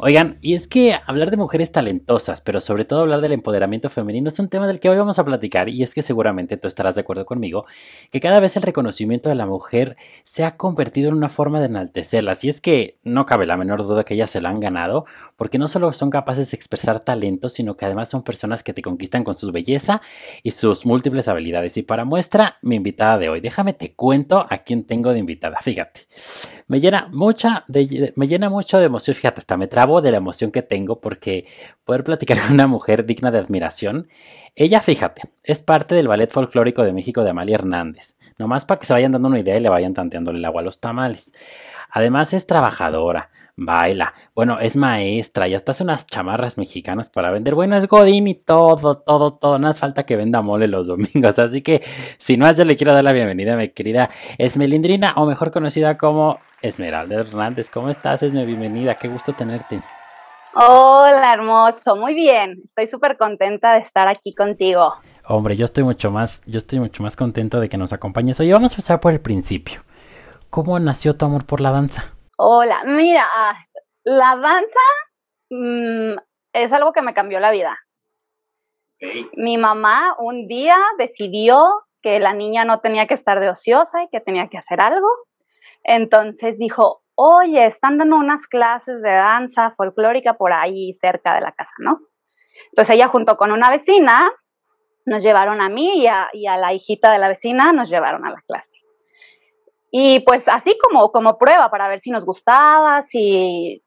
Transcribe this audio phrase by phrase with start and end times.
[0.00, 4.28] Oigan, y es que hablar de mujeres talentosas, pero sobre todo hablar del empoderamiento femenino
[4.28, 6.94] es un tema del que hoy vamos a platicar y es que seguramente tú estarás
[6.94, 7.66] de acuerdo conmigo
[8.12, 11.66] que cada vez el reconocimiento de la mujer se ha convertido en una forma de
[11.66, 12.44] enaltecerlas.
[12.44, 15.04] Y es que no cabe la menor duda que ellas se la han ganado
[15.38, 18.82] porque no solo son capaces de expresar talento, sino que además son personas que te
[18.82, 20.02] conquistan con su belleza
[20.42, 21.76] y sus múltiples habilidades.
[21.76, 25.58] Y para muestra, mi invitada de hoy, déjame te cuento a quién tengo de invitada,
[25.60, 26.08] fíjate.
[26.66, 27.64] Me llena mucha
[28.16, 31.46] me llena mucho de emoción, fíjate, hasta me trabo de la emoción que tengo porque
[31.84, 34.08] poder platicar con una mujer digna de admiración.
[34.56, 38.16] Ella, fíjate, es parte del Ballet Folclórico de México de Amalia Hernández.
[38.38, 40.64] Nomás para que se vayan dando una idea y le vayan tanteando el agua a
[40.64, 41.32] los tamales.
[41.90, 47.56] Además es trabajadora, baila, bueno, es maestra y hasta hace unas chamarras mexicanas para vender.
[47.56, 49.58] Bueno, es Godín y todo, todo, todo.
[49.58, 51.38] No hace falta que venda mole los domingos.
[51.38, 51.82] Así que,
[52.18, 55.98] sin más, yo le quiero dar la bienvenida a mi querida Esmelindrina, o mejor conocida
[55.98, 57.68] como Esmeralda Hernández.
[57.68, 58.46] ¿Cómo estás, Esme?
[58.46, 59.82] Bienvenida, qué gusto tenerte.
[60.54, 62.60] Hola, hermoso, muy bien.
[62.64, 64.94] Estoy súper contenta de estar aquí contigo.
[65.26, 68.52] Hombre, yo estoy mucho más, yo estoy mucho más contento de que nos acompañes hoy.
[68.52, 69.82] Vamos a empezar por el principio.
[70.48, 72.17] ¿Cómo nació tu amor por la danza?
[72.40, 73.58] Hola, mira, ah,
[74.04, 74.78] la danza
[75.50, 76.14] mm,
[76.52, 77.76] es algo que me cambió la vida.
[79.32, 81.66] Mi mamá un día decidió
[82.00, 85.08] que la niña no tenía que estar de ociosa y que tenía que hacer algo.
[85.82, 91.50] Entonces dijo, oye, están dando unas clases de danza folclórica por ahí cerca de la
[91.50, 92.02] casa, ¿no?
[92.70, 94.30] Entonces ella junto con una vecina
[95.06, 98.24] nos llevaron a mí y a, y a la hijita de la vecina nos llevaron
[98.24, 98.77] a la clase.
[99.90, 103.82] Y pues así como, como prueba para ver si nos gustaba, si,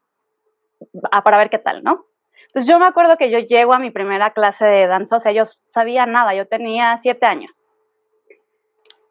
[1.10, 2.06] ah, para ver qué tal, ¿no?
[2.46, 5.32] Entonces yo me acuerdo que yo llego a mi primera clase de danza, o sea,
[5.32, 7.72] yo sabía nada, yo tenía siete años.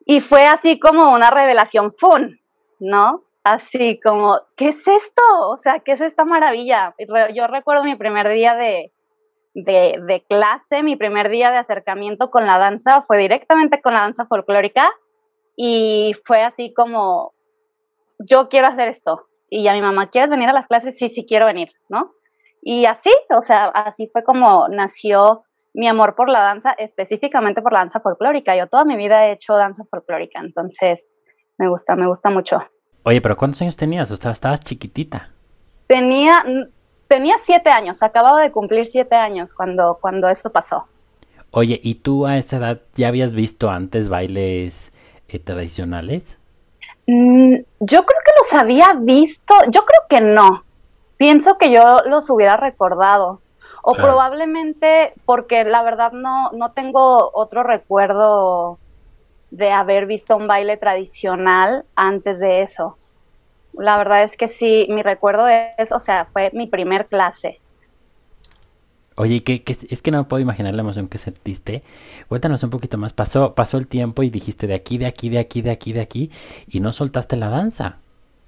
[0.06, 2.40] Y fue así como una revelación fun,
[2.80, 3.24] ¿no?
[3.44, 5.24] Así como, ¿qué es esto?
[5.48, 6.94] O sea, ¿qué es esta maravilla?
[7.34, 8.92] Yo recuerdo mi primer día de,
[9.54, 14.02] de, de clase, mi primer día de acercamiento con la danza fue directamente con la
[14.02, 14.92] danza folclórica
[15.56, 17.34] y fue así como,
[18.20, 19.28] yo quiero hacer esto.
[19.50, 20.98] Y a mi mamá, ¿quieres venir a las clases?
[20.98, 22.14] Sí, sí quiero venir, ¿no?
[22.62, 27.74] Y así, o sea, así fue como nació mi amor por la danza, específicamente por
[27.74, 28.56] la danza folclórica.
[28.56, 31.02] Yo toda mi vida he hecho danza folclórica, entonces
[31.58, 32.60] me gusta, me gusta mucho.
[33.04, 34.12] Oye, pero ¿cuántos años tenías?
[34.12, 35.30] O sea, estabas chiquitita.
[35.88, 36.44] Tenía,
[37.08, 40.86] tenía siete años, acababa de cumplir siete años cuando, cuando esto pasó.
[41.52, 44.91] Oye, ¿y tú a esa edad ya habías visto antes bailes
[45.32, 46.38] eh, tradicionales?
[47.08, 50.64] Mm, yo creo que los había visto, yo creo que no.
[51.18, 53.42] Pienso que yo los hubiera recordado.
[53.84, 58.78] O probablemente porque la verdad no, no tengo otro recuerdo
[59.50, 62.98] de haber visto un baile tradicional antes de eso.
[63.74, 67.60] La verdad es que sí, mi recuerdo es, o sea, fue mi primer clase.
[69.18, 71.84] Oye, ¿qué, es que no me puedo imaginar la emoción que sentiste.
[72.30, 73.12] Cuéntanos un poquito más.
[73.12, 76.02] Pasó, pasó el tiempo y dijiste de aquí, de aquí, de aquí, de aquí, de
[76.02, 76.32] aquí,
[76.68, 77.98] y no soltaste la danza.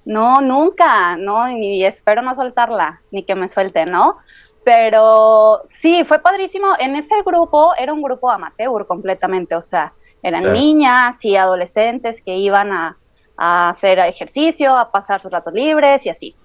[0.06, 4.18] No, nunca, no, y espero no soltarla, ni que me suelte, ¿no?
[4.64, 6.68] Pero sí, fue padrísimo.
[6.80, 12.38] En ese grupo era un grupo amateur completamente, o sea, eran niñas y adolescentes que
[12.38, 12.98] iban a,
[13.36, 16.36] a hacer ejercicio, a pasar sus ratos libres y así.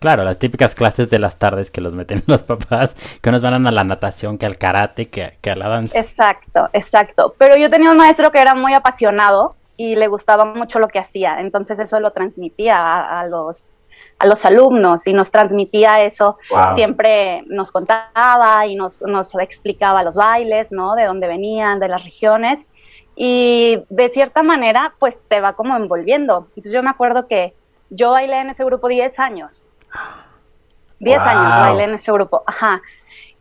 [0.00, 3.66] Claro, las típicas clases de las tardes que los meten los papás, que nos van
[3.66, 5.98] a la natación, que al karate, que, a la danza.
[5.98, 7.34] Exacto, exacto.
[7.38, 10.98] Pero yo tenía un maestro que era muy apasionado y le gustaba mucho lo que
[10.98, 13.68] hacía, entonces eso lo transmitía a, los
[14.18, 16.38] a los alumnos y nos transmitía eso,
[16.74, 20.96] siempre nos contaba y nos, nos explicaba los bailes, ¿no?
[20.96, 22.66] De dónde venían, de las regiones
[23.14, 26.48] y de cierta manera pues te va como envolviendo.
[26.50, 27.54] Entonces yo me acuerdo que
[27.90, 29.68] yo bailé en ese grupo 10 años
[31.00, 32.82] 10 años bailé en ese grupo, ajá.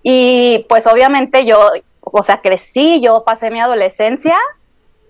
[0.03, 1.71] Y pues obviamente yo,
[2.01, 4.37] o sea, crecí, yo pasé mi adolescencia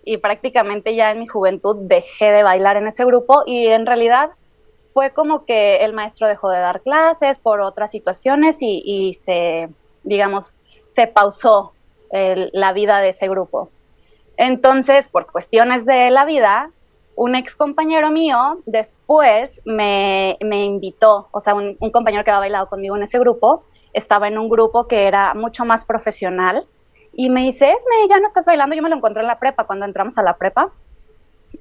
[0.03, 4.31] y prácticamente ya en mi juventud dejé de bailar en ese grupo y en realidad
[4.93, 9.69] fue como que el maestro dejó de dar clases por otras situaciones y, se,
[10.03, 10.53] digamos,
[10.87, 11.73] se pausó
[12.09, 13.69] la vida de ese grupo.
[14.37, 16.71] Entonces, por cuestiones de la vida,
[17.17, 22.95] un ex compañero mío después me, invitó, o sea, un, compañero que había bailado conmigo
[22.95, 26.65] en ese grupo, estaba en un grupo que era mucho más profesional
[27.13, 29.65] y me dice, Esme, ya no estás bailando, yo me lo encontré en la prepa,
[29.65, 30.69] cuando entramos a la prepa,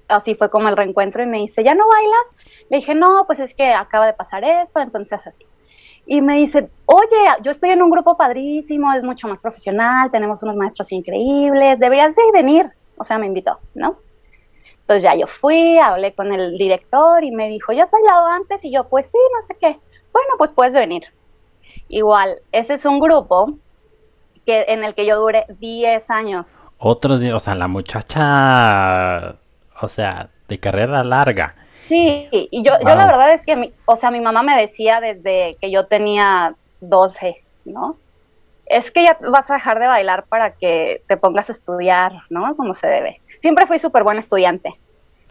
[0.09, 2.47] así fue como el reencuentro y me dice, ¿ya no bailas?
[2.69, 5.47] Le dije, no, pues es que acaba de pasar esto, entonces así.
[6.05, 10.43] Y me dice, oye, yo estoy en un grupo padrísimo, es mucho más profesional, tenemos
[10.43, 12.67] unos maestros increíbles, deberías de venir.
[12.99, 13.97] O sea, me invitó, ¿no?
[14.87, 18.65] Entonces ya yo fui, hablé con el director y me dijo, ¿ya has bailado antes?
[18.65, 19.77] Y yo, pues sí, no sé qué.
[20.13, 21.03] bueno, pues puedes venir.
[21.89, 23.53] Igual, ese es un grupo
[24.47, 26.57] que, en el que yo duré 10 años.
[26.79, 29.35] Otros, o sea, la muchacha,
[29.83, 31.57] o sea, de carrera larga.
[31.89, 35.01] Sí, y yo, yo la verdad es que, mi, o sea, mi mamá me decía
[35.01, 37.97] desde que yo tenía 12, ¿no?
[38.67, 42.55] Es que ya vas a dejar de bailar para que te pongas a estudiar, ¿no?
[42.55, 43.21] Como se debe.
[43.41, 44.71] Siempre fui súper buen estudiante.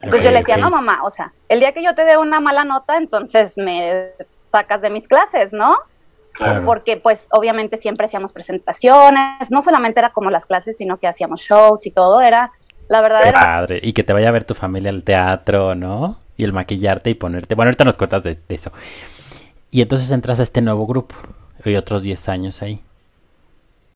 [0.02, 2.40] Entonces yo le decía, no, mamá, o sea, el día que yo te dé una
[2.40, 4.12] mala nota, entonces me
[4.46, 5.78] sacas de mis clases, ¿no?
[6.66, 11.42] Porque pues obviamente siempre hacíamos presentaciones, no solamente era como las clases, sino que hacíamos
[11.42, 12.52] shows y todo, era
[12.88, 13.34] la verdad.
[13.34, 16.18] Padre, y que te vaya a ver tu familia al teatro, ¿no?
[16.38, 18.72] Y el maquillarte y ponerte, bueno, ahorita nos cuentas de, eso.
[19.72, 21.16] Y entonces entras a este nuevo grupo,
[21.64, 22.82] y otros 10 años ahí.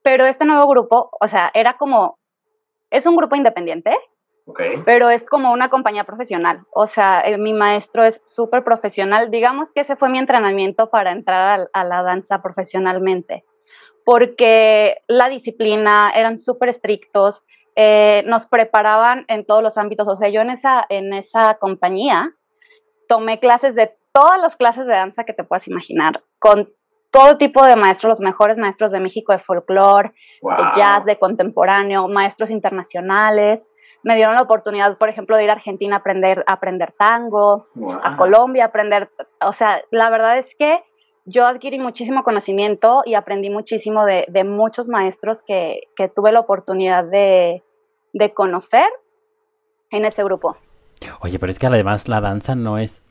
[0.01, 2.17] Pero este nuevo grupo, o sea, era como,
[2.89, 3.95] es un grupo independiente,
[4.85, 6.61] pero es como una compañía profesional.
[6.73, 9.29] O sea, eh, mi maestro es súper profesional.
[9.29, 13.45] Digamos que ese fue mi entrenamiento para entrar a, la danza profesionalmente,
[14.05, 17.45] porque la disciplina eran súper estrictos,
[17.75, 20.07] eh, nos preparaban en todos los ámbitos.
[20.07, 22.33] O sea, yo en esa, en esa compañía
[23.07, 26.73] tomé clases de todas las clases de danza que te puedas imaginar, con
[27.11, 30.11] todo tipo de maestros, los mejores maestros de México de folclore,
[30.41, 33.69] de jazz, de contemporáneo, maestros internacionales.
[34.03, 37.67] Me dieron la oportunidad, por ejemplo, de ir a Argentina a aprender, a aprender tango,
[38.03, 39.09] a Colombia a aprender,
[39.41, 40.83] o sea, la verdad es que
[41.25, 45.81] yo adquirí muchísimo conocimiento y aprendí muchísimo de, muchos maestros que,
[46.15, 47.63] tuve la oportunidad de,
[48.13, 48.89] de conocer
[49.91, 50.57] en ese grupo.
[51.21, 53.03] Oye, pero es que además la danza no es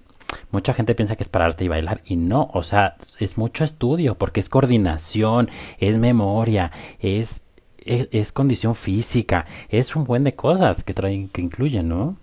[0.51, 4.15] mucha gente piensa que es pararte y bailar y no, o sea, es mucho estudio
[4.17, 6.71] porque es coordinación, es memoria,
[7.01, 7.43] es
[7.89, 12.17] es, condición física, es un buen de cosas que traen, que incluyen, ¿no?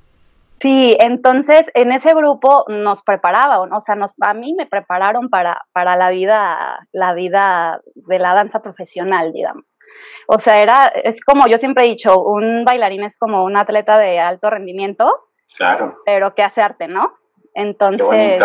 [0.60, 5.66] Sí, entonces en ese grupo nos preparaban, o sea, nos, a mí me prepararon para,
[5.74, 9.76] para la vida, la vida de la danza profesional, digamos.
[10.28, 13.98] O sea, era, es como yo siempre he dicho, un bailarín es como un atleta
[13.98, 15.14] de alto rendimiento,
[15.58, 15.98] claro.
[16.06, 17.14] pero que hace arte, ¿no?
[17.56, 18.44] Entonces,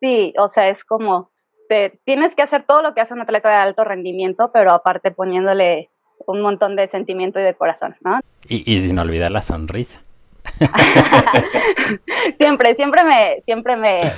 [0.00, 1.30] sí, o sea, es como,
[1.68, 5.10] te, tienes que hacer todo lo que hace un atleta de alto rendimiento, pero aparte
[5.10, 5.90] poniéndole
[6.26, 8.20] un montón de sentimiento y de corazón, ¿no?
[8.46, 10.02] Y, sin olvidar la sonrisa.
[12.36, 14.12] siempre, siempre me, siempre me,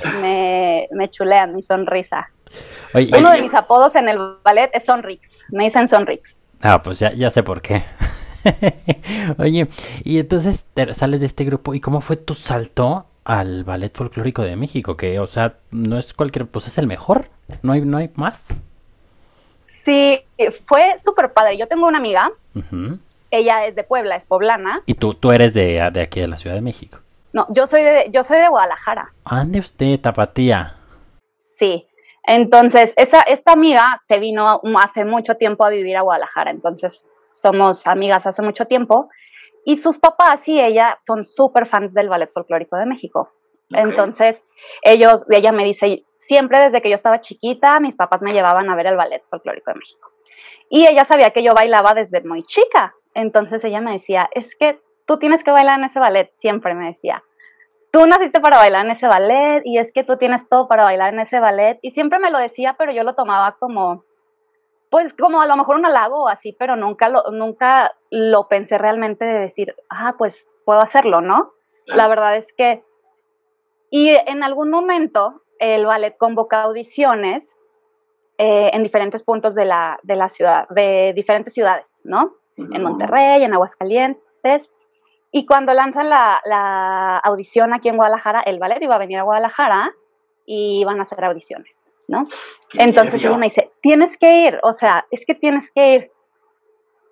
[0.91, 2.29] me, chulean mi sonrisa.
[2.93, 5.43] Uno de mis apodos en el ballet es Sonrix.
[5.49, 6.37] Me dicen Sonrix.
[6.61, 7.83] Ah, pues ya, ya sé por qué.
[9.37, 9.67] Oye,
[10.03, 14.55] y entonces sales de este grupo y cómo fue tu salto al ballet folclórico de
[14.55, 17.29] México, que, o sea, no es cualquier, pues es el mejor,
[17.61, 18.47] no hay, no hay más.
[19.83, 20.21] Sí,
[20.65, 21.57] fue súper padre.
[21.57, 22.31] Yo tengo una amiga,
[23.31, 24.79] ella es de Puebla, es poblana.
[24.85, 26.99] ¿Y tú, tú eres de, aquí, de la Ciudad de México?
[27.33, 29.11] No, yo soy de, yo soy de Guadalajara.
[29.25, 30.75] ¿Ande usted, Tapatía?
[31.37, 31.87] Sí,
[32.25, 37.87] entonces esa, esta amiga se vino hace mucho tiempo a vivir a Guadalajara, entonces somos
[37.87, 39.09] amigas hace mucho tiempo.
[39.65, 43.31] Y sus papás y ella son súper fans del Ballet Folclórico de México.
[43.69, 44.43] Entonces,
[44.81, 48.75] ellos, ella me dice, siempre desde que yo estaba chiquita, mis papás me llevaban a
[48.75, 50.09] ver el ballet folclórico de México.
[50.69, 52.95] Y ella sabía que yo bailaba desde muy chica.
[53.13, 56.87] Entonces ella me decía, es que tú tienes que bailar en ese ballet, siempre me
[56.87, 57.23] decía.
[57.91, 61.13] Tú naciste para bailar en ese ballet y es que tú tienes todo para bailar
[61.13, 61.77] en ese ballet.
[61.83, 64.03] Y siempre me lo decía, pero yo lo tomaba como,
[64.93, 68.77] pues como a lo mejor un halago o así, pero nunca lo, nunca lo pensé
[68.77, 71.53] realmente de decir, ah, pues puedo hacerlo, ¿no?
[71.87, 72.83] La verdad es que,
[73.89, 77.57] y en algún momento el ballet convoca audiciones
[78.37, 82.35] eh, en diferentes puntos de la, de la, ciudad, de diferentes ciudades, ¿no?
[82.55, 84.71] En Monterrey, en Aguascalientes.
[85.31, 89.23] Y cuando lanzan la, la, audición aquí en Guadalajara, el ballet iba a venir a
[89.23, 89.91] Guadalajara
[90.45, 92.27] y iban a hacer audiciones, ¿no?
[92.75, 96.11] Entonces ella me dice, tienes que ir, o sea, es que tienes que ir.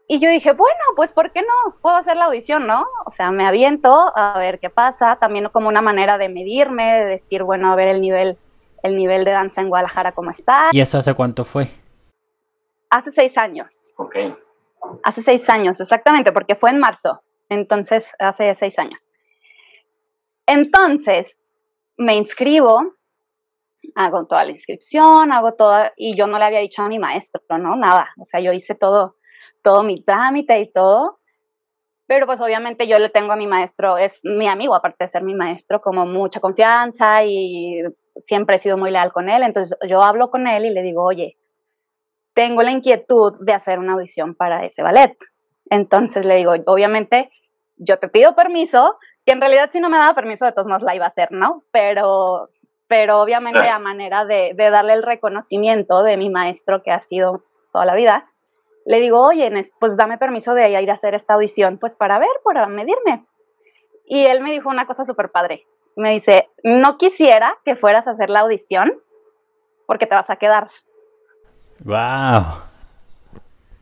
[0.07, 1.75] Y yo dije, bueno, pues ¿por qué no?
[1.81, 2.87] Puedo hacer la audición, ¿no?
[3.05, 7.05] O sea, me aviento a ver qué pasa, también como una manera de medirme, de
[7.05, 8.37] decir, bueno, a ver el nivel,
[8.83, 10.69] el nivel de danza en Guadalajara cómo está.
[10.71, 11.69] ¿Y eso hace cuánto fue?
[12.89, 13.93] Hace seis años.
[13.97, 14.15] Ok.
[15.03, 19.09] Hace seis años, exactamente, porque fue en marzo, entonces hace seis años.
[20.45, 21.37] Entonces,
[21.97, 22.95] me inscribo,
[23.95, 27.41] hago toda la inscripción, hago toda, y yo no le había dicho a mi maestro,
[27.57, 27.75] ¿no?
[27.75, 29.15] Nada, o sea, yo hice todo
[29.61, 31.19] todo mi trámite y todo.
[32.07, 35.23] Pero pues obviamente yo le tengo a mi maestro, es mi amigo, aparte de ser
[35.23, 37.81] mi maestro, como mucha confianza y
[38.25, 39.43] siempre he sido muy leal con él.
[39.43, 41.37] Entonces yo hablo con él y le digo, oye,
[42.33, 45.15] tengo la inquietud de hacer una audición para ese ballet.
[45.69, 47.29] Entonces le digo, obviamente
[47.77, 50.83] yo te pido permiso, que en realidad si no me daba permiso de todos modos
[50.83, 51.63] la iba a hacer, ¿no?
[51.71, 52.49] Pero
[52.91, 57.85] pero obviamente a manera de, darle el reconocimiento de mi maestro que ha sido toda
[57.85, 58.29] la vida,
[58.85, 62.27] le digo, oye, pues dame permiso de ir a hacer esta audición, pues para ver,
[62.43, 63.25] para medirme.
[64.05, 65.65] Y él me dijo una cosa súper padre.
[65.95, 68.91] Me dice, no quisiera que fueras a hacer la audición
[69.87, 70.69] porque te vas a quedar.
[71.85, 71.95] ¡Wow!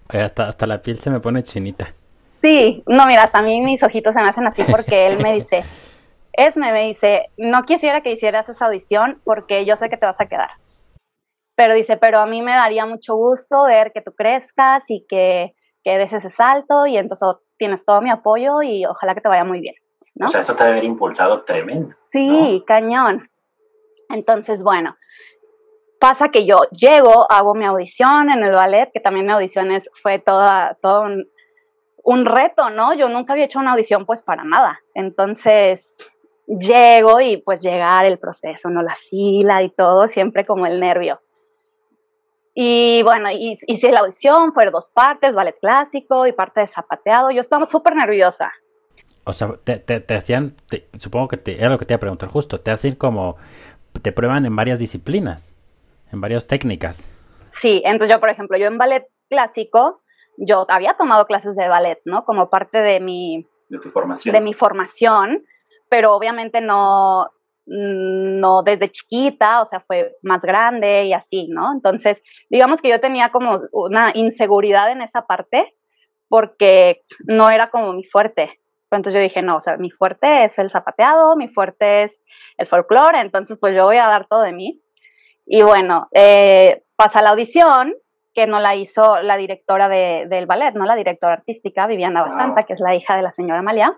[0.08, 1.96] Hasta, hasta la piel se me pone chinita.
[2.44, 5.34] Sí, no, mira, hasta a mí mis ojitos se me hacen así porque él me
[5.34, 5.64] dice,
[6.40, 10.22] Esme me dice, no quisiera que hicieras esa audición porque yo sé que te vas
[10.22, 10.52] a quedar.
[11.56, 15.54] Pero dice, pero a mí me daría mucho gusto ver que tú crezcas y que,
[15.84, 17.28] que des ese salto y entonces
[17.58, 19.76] tienes todo mi apoyo y ojalá que te vaya muy bien.
[20.16, 20.28] ¿no?
[20.28, 21.94] O sea, eso te debe haber impulsado tremendo.
[22.14, 23.30] Sí, cañón.
[24.08, 24.96] Entonces, bueno,
[26.00, 29.90] pasa que yo llego, hago mi audición en el ballet, que también mi audición es,
[30.02, 31.28] fue toda, todo un,
[32.02, 32.94] un reto, ¿no?
[32.94, 34.80] Yo nunca había hecho una audición pues para nada.
[34.94, 35.92] Entonces,
[36.50, 38.82] llego y pues llegar el proceso, ¿no?
[38.82, 41.22] La fila y todo, siempre como el nervio.
[42.56, 47.32] Y bueno, hice la audición, fueron dos partes, ballet clásico y parte de zapateado.
[47.32, 48.52] Yo estaba súper nerviosa.
[49.24, 50.56] O sea, te, hacían,
[50.98, 53.38] supongo que te, era lo que te iba a preguntar justo, te hacen como,
[54.02, 55.54] te prueban en varias disciplinas,
[56.12, 57.16] en varias técnicas.
[57.62, 60.02] Sí, entonces yo, por ejemplo, yo en ballet clásico,
[60.38, 62.26] yo había tomado clases de ballet, ¿no?
[62.26, 63.46] Como parte de mi...
[63.70, 64.34] De tu formación.
[64.34, 65.44] De mi formación
[65.90, 67.28] pero obviamente no,
[67.66, 71.72] no desde chiquita, o sea, fue más grande y así, ¿no?
[71.74, 75.76] Entonces, digamos que yo tenía como una inseguridad en esa parte
[76.28, 78.60] porque no era como mi fuerte.
[78.92, 82.20] entonces yo dije, no, o sea, mi fuerte es el zapateado, mi fuerte es
[82.58, 84.82] el folclore, entonces pues yo voy a dar todo de mí.
[85.46, 87.94] Y bueno, eh, pasa la audición,
[88.34, 90.86] que no la hizo la directora del ballet, ¿no?
[90.86, 93.98] La directora artística, Viviana Basanta, que es la hija de la señora Amalia.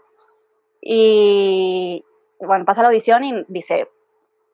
[0.82, 2.04] Y
[2.40, 3.88] bueno, pasa la audición y dice,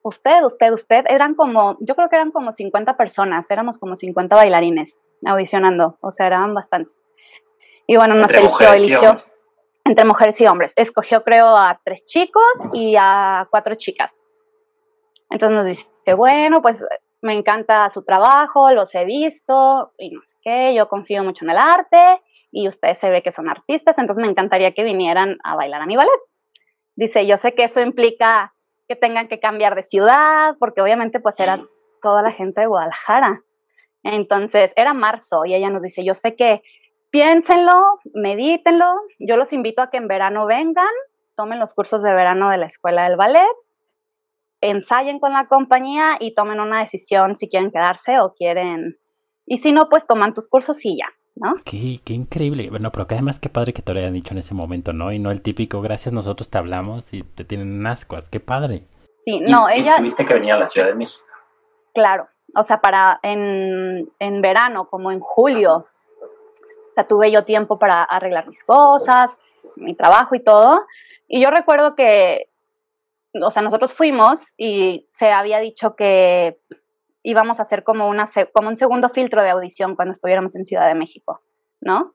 [0.02, 4.36] usted, usted, usted, eran como, yo creo que eran como 50 personas, éramos como 50
[4.36, 6.92] bailarines audicionando, o sea, eran bastantes.
[7.86, 9.14] Y bueno, nos eligió, eligió
[9.84, 10.74] entre mujeres y hombres.
[10.76, 12.44] Escogió, creo, a tres chicos
[12.74, 14.20] y a cuatro chicas.
[15.30, 16.84] Entonces nos dice, bueno, pues
[17.22, 21.50] me encanta su trabajo, los he visto y no sé qué, yo confío mucho en
[21.50, 22.20] el arte
[22.50, 25.86] y ustedes se ve que son artistas, entonces me encantaría que vinieran a bailar a
[25.86, 26.20] mi ballet.
[26.96, 28.54] Dice, yo sé que eso implica
[28.88, 31.62] que tengan que cambiar de ciudad, porque obviamente pues era
[32.02, 33.42] toda la gente de Guadalajara.
[34.02, 36.62] Entonces era marzo y ella nos dice, yo sé que
[37.10, 40.86] piénsenlo, medítenlo, yo los invito a que en verano vengan,
[41.36, 43.46] tomen los cursos de verano de la escuela del ballet,
[44.60, 48.98] ensayen con la compañía y tomen una decisión si quieren quedarse o quieren,
[49.46, 51.06] y si no, pues toman tus cursos y ya.
[51.40, 51.54] ¿No?
[51.64, 52.70] Qué, qué increíble.
[52.70, 55.12] Bueno, pero que además qué padre que te lo hayan dicho en ese momento, ¿no?
[55.12, 58.28] Y no el típico, gracias, nosotros te hablamos y te tienen ascuas.
[58.28, 58.84] Qué padre.
[59.24, 59.96] Sí, no, ella...
[59.96, 61.24] Tuviste que venir a la Ciudad de México.
[61.94, 67.78] Claro, o sea, para en, en verano, como en julio, o sea, tuve yo tiempo
[67.78, 69.38] para arreglar mis cosas,
[69.76, 70.86] mi trabajo y todo.
[71.28, 72.48] Y yo recuerdo que,
[73.42, 76.58] o sea, nosotros fuimos y se había dicho que
[77.28, 80.88] íbamos a hacer como, una, como un segundo filtro de audición cuando estuviéramos en Ciudad
[80.88, 81.42] de México,
[81.80, 82.14] ¿no?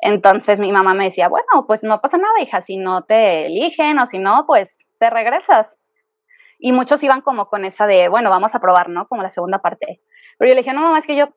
[0.00, 4.00] Entonces mi mamá me decía, bueno, pues no pasa nada, hija, si no te eligen
[4.00, 5.76] o si no, pues te regresas.
[6.58, 9.06] Y muchos iban como con esa de, bueno, vamos a probar, ¿no?
[9.06, 10.00] Como la segunda parte.
[10.38, 11.28] Pero yo le dije, no, mamá, es que yo,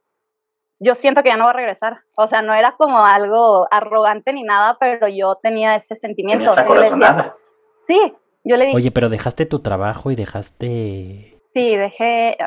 [0.79, 1.99] yo siento que ya no voy a regresar.
[2.15, 6.55] O sea, no era como algo arrogante ni nada, pero yo tenía ese sentimiento.
[7.75, 8.13] sí,
[8.43, 8.77] yo le dije.
[8.77, 12.37] Oye, pero dejaste tu trabajo y dejaste Sí, dejé,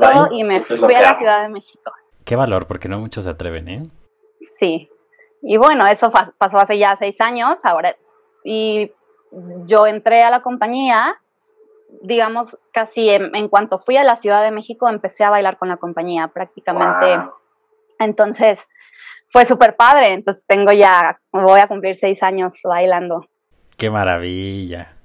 [0.00, 1.92] todo y me fui a la Ciudad de México.
[2.24, 3.82] Qué valor, porque no muchos se atreven, ¿eh?
[4.58, 4.88] Sí.
[5.42, 7.96] Y bueno, eso pasó hace ya seis años, ahora.
[8.44, 8.92] Y
[9.64, 11.16] yo entré a la compañía,
[12.02, 15.76] digamos, casi en, cuanto fui a la Ciudad de México, empecé a bailar con la
[15.76, 17.30] compañía prácticamente.
[17.98, 18.66] Entonces,
[19.30, 20.12] fue súper padre.
[20.12, 23.26] Entonces, tengo ya, voy a cumplir seis años bailando.
[23.76, 24.95] Qué maravilla.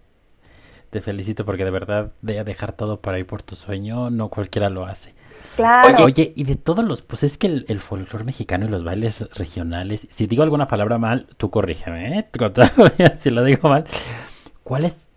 [0.91, 4.69] Te felicito porque de verdad de dejar todo para ir por tu sueño, no cualquiera
[4.69, 5.15] lo hace.
[5.55, 6.05] Claro.
[6.05, 9.27] Oye, y de todos los, pues es que el, el folclore mexicano y los bailes
[9.33, 12.25] regionales, si digo alguna palabra mal, tú corrígeme, ¿eh?
[13.17, 13.85] si lo digo mal.
[14.63, 15.07] ¿Cuál es,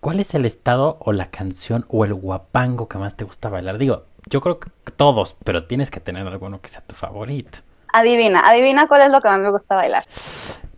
[0.00, 3.78] ¿Cuál es el estado o la canción o el guapango que más te gusta bailar?
[3.78, 7.60] Digo, yo creo que todos, pero tienes que tener alguno que sea tu favorito.
[7.92, 10.02] Adivina, adivina cuál es lo que más me gusta bailar.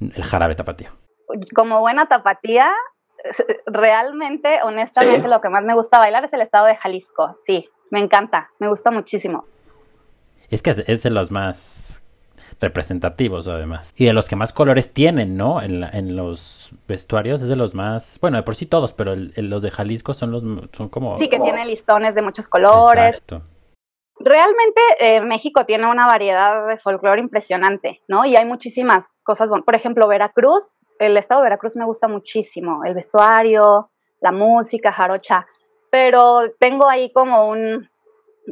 [0.00, 0.90] El jarabe tapatío.
[1.54, 2.70] Como buena tapatía,
[3.66, 7.36] realmente, honestamente, lo que más me gusta bailar es el estado de Jalisco.
[7.44, 9.44] Sí, me encanta, me gusta muchísimo.
[10.50, 12.02] Es que es de los más...
[12.60, 13.94] representativos además.
[13.96, 15.62] Y de los que más colores tienen, ¿no?
[15.62, 19.62] En, en los vestuarios es de los más, bueno, de por sí todos, pero los
[19.62, 20.42] de Jalisco son los,
[20.76, 21.16] son como...
[21.16, 23.16] Sí, que tiene listones de muchos colores.
[23.16, 23.42] Exacto.
[24.18, 28.24] Realmente eh, México tiene una variedad de folclore impresionante, ¿no?
[28.24, 32.94] Y hay muchísimas cosas, por ejemplo, Veracruz, el estado de Veracruz me gusta muchísimo, el
[32.94, 33.90] vestuario,
[34.20, 35.46] la música, jarocha,
[35.90, 37.88] pero tengo ahí como un,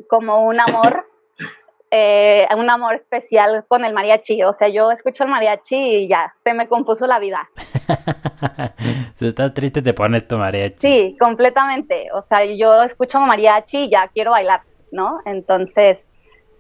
[0.09, 1.07] como un amor,
[1.91, 6.35] eh, un amor especial con el mariachi, o sea, yo escucho el mariachi y ya,
[6.45, 7.49] se me compuso la vida.
[9.19, 10.79] si estás triste te pones tu mariachi.
[10.81, 14.63] Sí, completamente, o sea, yo escucho mariachi y ya quiero bailar.
[14.93, 15.21] ¿no?
[15.25, 16.07] Entonces,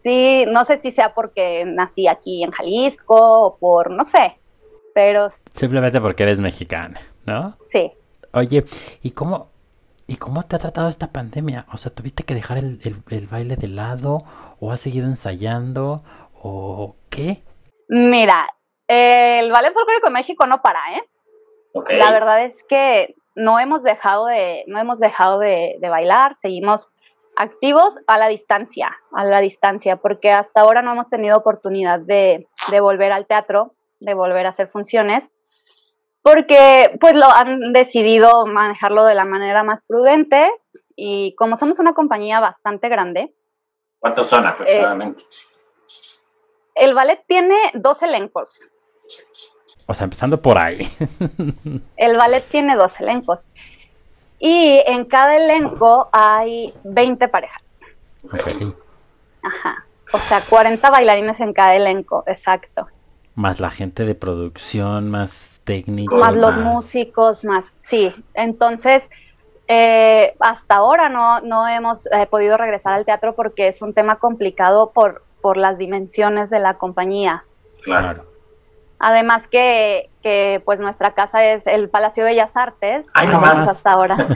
[0.02, 4.38] sí, no sé si sea porque nací aquí en Jalisco o por, no sé,
[4.94, 5.28] pero...
[5.56, 7.56] Simplemente porque eres mexicana, ¿no?
[7.72, 7.92] Sí.
[8.32, 8.64] Oye,
[9.02, 9.48] ¿y cómo,
[10.06, 11.66] ¿y cómo te ha tratado esta pandemia?
[11.72, 14.24] O sea, ¿tuviste que dejar el, baile de lado
[14.60, 16.02] o has seguido ensayando
[16.42, 17.42] o qué?
[17.88, 18.48] Mira,
[18.86, 21.02] el ballet folclórico de México no para, ¿eh?
[21.88, 26.90] La verdad es que no hemos dejado de, no hemos dejado de, de bailar, seguimos
[27.36, 32.48] activos a la distancia, a la distancia, porque hasta ahora no hemos tenido oportunidad de,
[32.80, 35.30] volver al teatro, de volver a hacer funciones,
[36.26, 40.50] porque pues lo han decidido manejarlo de la manera más prudente
[40.96, 43.32] y como somos una compañía bastante grande.
[44.00, 45.22] ¿Cuántos son aproximadamente?
[46.74, 48.72] el ballet tiene dos elencos.
[49.86, 50.90] O sea, empezando por ahí.
[51.96, 53.48] el ballet tiene dos elencos.
[54.40, 57.80] Y en cada elenco hay 20 parejas.
[59.44, 59.86] Ajá.
[60.12, 62.88] O sea, 40 bailarines en cada elenco, exacto.
[63.36, 66.18] Más la gente de producción, más técnicos.
[66.18, 68.12] Más los músicos, más, sí.
[68.34, 69.08] Entonces,
[69.68, 74.16] eh, hasta ahora no, no hemos eh, podido regresar al teatro porque es un tema
[74.16, 77.44] complicado por, por las dimensiones de la compañía.
[77.82, 78.24] Claro.
[78.98, 84.16] Además que, que, pues nuestra casa es el Palacio de Bellas Artes, Ay, hasta ahora.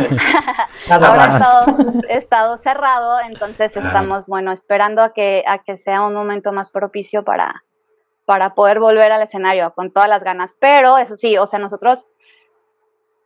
[0.91, 6.53] ahora ha estado, cerrado, entonces estamos, bueno, esperando a que, a que sea un momento
[6.53, 7.65] más propicio para,
[8.31, 10.57] para poder volver al escenario con todas las ganas.
[10.61, 12.07] Pero eso sí, o sea, nosotros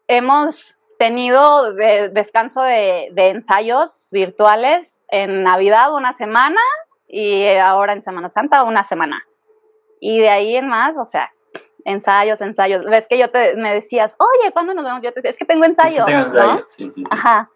[0.08, 6.62] hemos tenido descanso de, de ensayos virtuales en Navidad una semana
[7.06, 9.22] y ahora en Semana Santa una semana.
[10.00, 11.30] Y de ahí en más, o sea,
[11.84, 12.82] ensayos, ensayos.
[12.86, 15.02] Ves que yo te, me decías, oye, ¿cuándo nos vemos?
[15.02, 16.06] Yo te decía, es que tengo ensayo.
[16.66, 17.04] Sí, sí, sí.
[17.10, 17.50] Ajá.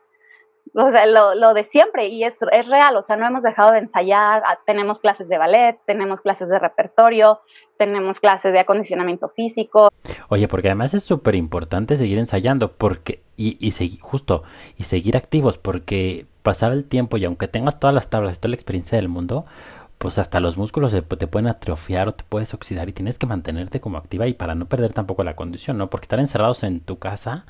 [0.81, 3.73] O sea, lo, lo, de siempre, y es, es real, o sea, no hemos dejado
[3.73, 7.41] de ensayar, ah, tenemos clases de ballet, tenemos clases de repertorio,
[7.77, 9.89] tenemos clases de acondicionamiento físico.
[10.29, 14.45] Oye, porque además es súper importante seguir ensayando, porque, y, y seguir, justo,
[14.77, 18.51] y seguir activos, porque pasar el tiempo y aunque tengas todas las tablas y toda
[18.51, 19.47] la experiencia del mundo,
[19.99, 23.81] pues hasta los músculos te pueden atrofiar o te puedes oxidar y tienes que mantenerte
[23.81, 25.91] como activa y para no perder tampoco la condición, ¿no?
[25.91, 27.47] Porque estar encerrados en tu casa.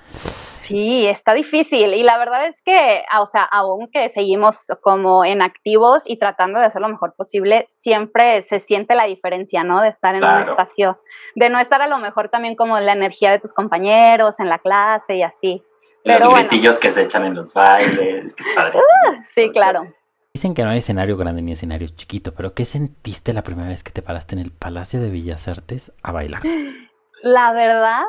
[0.62, 5.42] Sí, está difícil y la verdad es que, ah, o sea, aunque seguimos como en
[5.42, 9.82] activos y tratando de hacer lo mejor posible, siempre se siente la diferencia, ¿no?
[9.82, 11.00] De estar en un espacio,
[11.34, 14.58] de no estar a lo mejor también como la energía de tus compañeros en la
[14.58, 15.62] clase y así.
[16.02, 19.92] Pero los que se echan en los bailes, que uh, sí, claro.
[20.38, 23.82] Dicen que no hay escenario grande ni escenario chiquito, pero ¿qué sentiste la primera vez
[23.82, 26.42] que te paraste en el Palacio de Bellas Artes a bailar?
[27.22, 28.04] La verdad,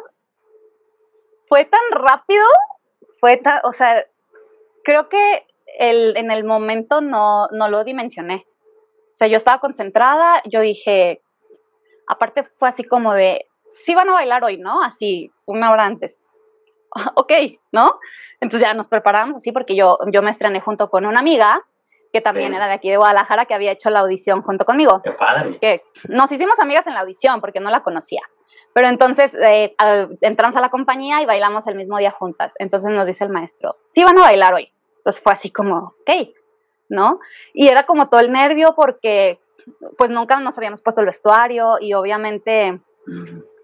[1.47, 2.45] fue tan rápido,
[3.19, 4.05] fue tan, o sea,
[4.83, 5.47] creo que
[5.79, 8.45] el, en el momento no, no lo dimensioné.
[9.11, 11.23] O sea, yo estaba concentrada, yo dije,
[12.05, 14.83] aparte fue así como de, sí van a bailar hoy, ¿no?
[14.83, 16.21] Así, una hora antes.
[17.15, 17.33] ok,
[17.71, 17.99] ¿no?
[18.39, 21.65] Entonces ya nos preparamos así porque yo, yo me estrené junto con una amiga
[22.11, 25.01] que también era de aquí de Guadalajara, que había hecho la audición junto conmigo.
[25.03, 25.59] Qué padre.
[25.59, 28.21] Que nos hicimos amigas en la audición porque no la conocía.
[28.73, 29.75] Pero entonces eh,
[30.21, 32.53] entramos a la compañía y bailamos el mismo día juntas.
[32.59, 34.71] Entonces nos dice el maestro, sí van a bailar hoy.
[34.97, 36.29] Entonces fue así como, ok,
[36.89, 37.19] ¿no?
[37.53, 39.39] Y era como todo el nervio porque
[39.97, 42.79] pues nunca nos habíamos puesto el vestuario y obviamente,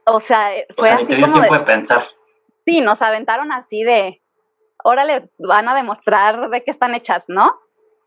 [0.05, 1.39] o sea, fue así como...
[1.39, 2.07] de pensar.
[2.65, 4.21] Sí, nos aventaron así de,
[4.83, 7.59] órale, van a demostrar de qué están hechas, ¿no?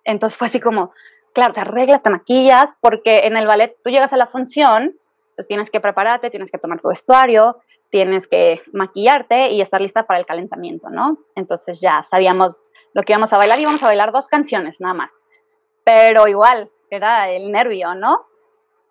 [0.09, 0.93] Entonces fue así como,
[1.35, 5.47] claro, te arreglas, te maquillas, porque en el ballet tú llegas a la función, entonces
[5.47, 7.59] tienes que prepararte, tienes que tomar tu vestuario,
[7.91, 11.19] tienes que maquillarte y estar lista para el calentamiento, ¿no?
[11.35, 15.21] Entonces ya sabíamos lo que íbamos a bailar, íbamos a bailar dos canciones nada más,
[15.85, 18.29] pero igual, era el nervio, ¿no?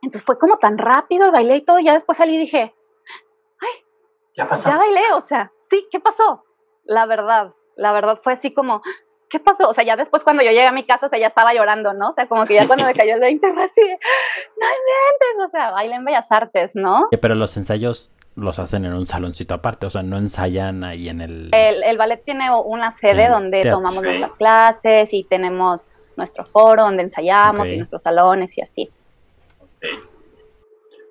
[0.03, 2.75] Entonces fue como tan rápido, bailé y todo, ya después salí y dije,
[3.59, 3.85] ay,
[4.35, 4.69] ya pasó.
[4.69, 6.43] Ya bailé, o sea, sí, ¿qué pasó?
[6.83, 8.83] La verdad, la verdad fue así como,
[9.29, 9.69] ¿qué pasó?
[9.69, 11.93] O sea, ya después cuando yo llegué a mi casa, o sea, ya estaba llorando,
[11.93, 12.09] ¿no?
[12.09, 15.49] O sea, como que ya cuando me cayó el 20 fue así, no inventes, o
[15.49, 17.07] sea, bailen Bellas Artes, ¿no?
[17.21, 21.21] Pero los ensayos los hacen en un saloncito aparte, o sea, no ensayan ahí en
[21.21, 21.49] el...
[21.53, 27.67] El, ballet tiene una sede donde tomamos nuestras clases y tenemos nuestro foro donde ensayamos
[27.67, 28.91] y nuestros salones y así.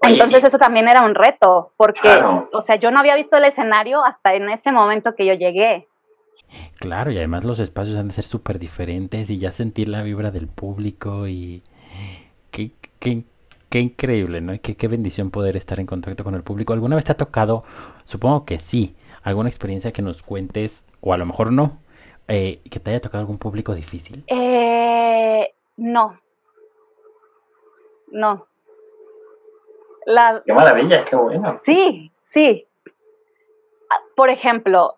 [0.03, 2.09] Entonces eso también era un reto, porque,
[2.53, 5.89] o sea, yo no había visto el escenario hasta en ese momento que yo llegué.
[6.79, 10.31] Claro, y además los espacios han de ser súper diferentes y ya sentir la vibra
[10.31, 11.63] del público y
[12.51, 13.25] qué, qué,
[13.69, 14.53] qué increíble, ¿no?
[14.63, 16.73] Qué, qué bendición poder estar en contacto con el público.
[16.73, 17.65] ¿Alguna vez te ha tocado,
[18.05, 21.79] supongo que sí, alguna experiencia que nos cuentes, o a lo mejor no,
[22.29, 24.25] eh, que te haya tocado algún público difícil?
[24.29, 26.19] Eh, no.
[28.13, 28.47] No.
[30.45, 31.61] Qué maravilla, qué bueno.
[31.65, 32.67] Sí, sí.
[34.15, 34.97] Por ejemplo,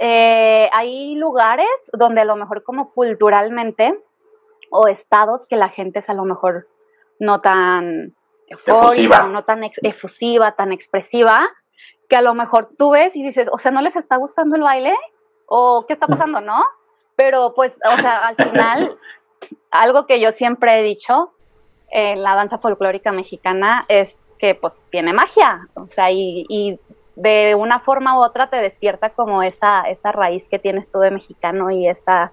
[0.00, 3.98] eh, hay lugares donde a lo mejor como culturalmente
[4.70, 6.68] o estados que la gente es a lo mejor
[7.18, 8.14] no tan
[8.48, 11.48] efusiva, no tan efusiva, tan expresiva,
[12.08, 14.62] que a lo mejor tú ves y dices, o sea, ¿no les está gustando el
[14.62, 14.94] baile?
[15.46, 16.62] ¿O qué está pasando, no?
[17.16, 18.98] Pero pues, o sea, al final,
[19.70, 21.32] algo que yo siempre he dicho
[21.90, 26.80] en la danza folclórica mexicana es que pues tiene magia, o sea, y, y
[27.16, 31.10] de una forma u otra te despierta como esa, esa raíz que tienes tú de
[31.10, 32.32] mexicano y esa,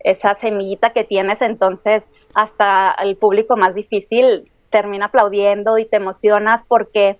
[0.00, 6.64] esa semillita que tienes, entonces hasta el público más difícil termina aplaudiendo y te emocionas
[6.64, 7.18] porque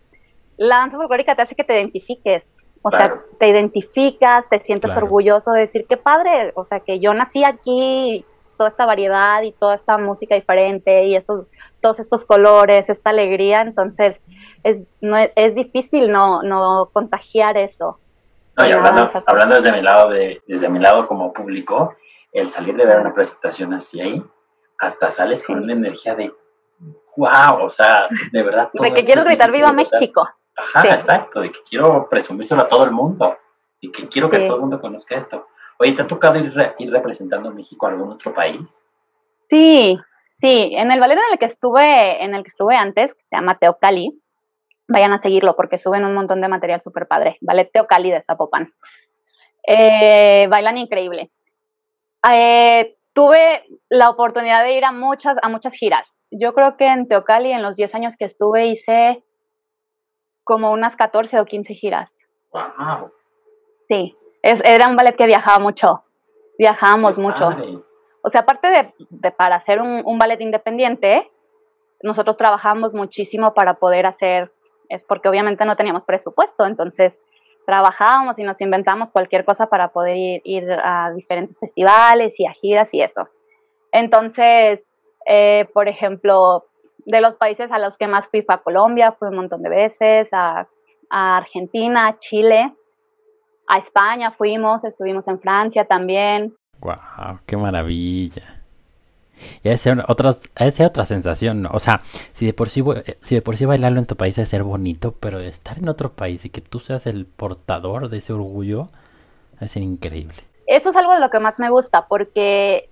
[0.56, 5.52] la danza folclórica te hace que te identifiques, o sea, te identificas, te sientes orgulloso
[5.52, 8.24] de decir, qué padre, o sea, que yo nací aquí,
[8.56, 11.46] toda esta variedad y toda esta música diferente y estos,
[11.80, 14.20] todos estos colores, esta alegría, entonces
[14.66, 18.00] es, no, es difícil no, no contagiar eso.
[18.56, 21.94] hablando, desde mi lado de, desde mi lado como público,
[22.32, 24.22] el salir de ver una presentación así ahí,
[24.80, 26.34] hasta sales con una energía de
[27.16, 28.68] wow, o sea, de verdad.
[28.72, 30.28] De que quiero gritar viva México.
[30.56, 33.38] Ajá, exacto, de que quiero presumírselo a todo el mundo
[33.80, 35.46] y que quiero que todo el mundo conozca esto.
[35.78, 38.82] Oye, ¿te ha tocado ir, ir representando a México a algún otro país?
[39.48, 43.22] Sí, sí, en el ballet en el que estuve, en el que estuve antes, que
[43.22, 44.20] se llama Teocali,
[44.88, 47.38] vayan a seguirlo porque suben un montón de material súper padre.
[47.40, 48.72] Ballet Teocali de Zapopan.
[49.66, 51.30] Eh, bailan increíble.
[52.30, 56.26] Eh, tuve la oportunidad de ir a muchas, a muchas giras.
[56.30, 59.24] Yo creo que en Teocali, en los 10 años que estuve, hice
[60.44, 62.20] como unas 14 o 15 giras.
[62.52, 63.10] Wow.
[63.88, 66.04] Sí, es, era un ballet que viajaba mucho.
[66.58, 67.50] Viajábamos mucho.
[68.22, 71.30] O sea, aparte de, de para hacer un, un ballet independiente,
[72.02, 74.52] nosotros trabajamos muchísimo para poder hacer
[74.88, 77.20] es porque obviamente no teníamos presupuesto, entonces
[77.66, 82.94] trabajábamos y nos inventamos cualquier cosa para poder ir, a diferentes festivales y a giras
[82.94, 83.28] y eso.
[83.92, 84.88] Entonces,
[85.26, 86.66] eh, por ejemplo,
[87.04, 89.68] de los países a los que más fui fue a Colombia, fui un montón de
[89.68, 90.68] veces, a,
[91.10, 92.72] a Argentina, a Chile,
[93.66, 96.54] a España fuimos, estuvimos en Francia también.
[96.80, 97.40] ¡Wow!
[97.46, 98.65] ¡Qué maravilla!
[99.60, 100.40] Y debe ser, otros,
[100.84, 101.70] otra sensación, ¿no?
[101.72, 102.00] O sea,
[102.34, 102.82] si de, por sí,
[103.22, 106.12] si de por sí bailarlo en tu país debe ser bonito, pero estar en otro
[106.12, 108.88] país y que tú seas el portador de ese orgullo,
[109.54, 110.36] debe ser increíble.
[110.66, 112.88] Eso es algo de lo que más me gusta, porque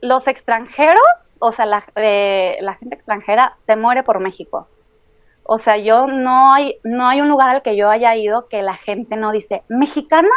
[0.00, 1.00] los extranjeros,
[1.40, 4.68] o sea, la, eh, la gente extranjera se muere por México.
[5.44, 8.62] O sea, yo no hay, no hay un lugar al que yo haya ido que
[8.62, 10.28] la gente no dice, ¿mexicana?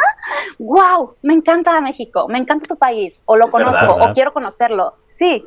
[0.58, 1.14] ¡Wow!
[1.22, 4.94] Me encanta México, me encanta tu país, o lo conozco, o quiero conocerlo.
[5.16, 5.46] Sí.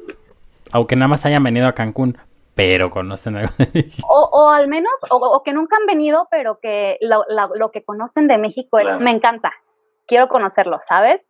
[0.71, 2.17] Aunque nada más hayan venido a Cancún,
[2.55, 6.97] pero conocen algo de O, o al menos, o, que nunca han venido, pero que
[7.01, 7.23] lo,
[7.55, 9.53] lo que conocen de México es, me encanta,
[10.05, 11.25] quiero conocerlo, ¿sabes?